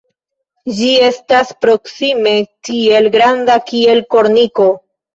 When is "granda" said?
3.19-3.63